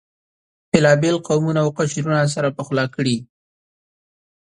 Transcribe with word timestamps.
بېلابېل 0.71 1.17
قومونه 1.27 1.59
او 1.63 1.69
قشرونه 1.77 2.19
سره 2.35 2.49
پخلا 2.57 2.85
کړي. 2.95 3.17